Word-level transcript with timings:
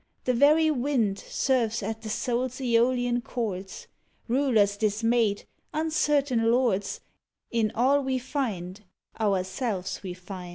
The 0.23 0.33
very 0.33 0.71
wind 0.71 1.19
Serves 1.19 1.83
at 1.83 2.01
the 2.01 2.09
soul's 2.09 2.59
aeolian 2.59 3.21
chords; 3.21 3.85
Rulers 4.27 4.75
dismayed, 4.75 5.45
uncertain 5.75 6.51
lords, 6.51 7.01
In 7.51 7.71
all 7.75 8.01
we 8.01 8.17
find, 8.17 8.81
ourselves 9.19 10.01
we 10.01 10.15
find. 10.15 10.49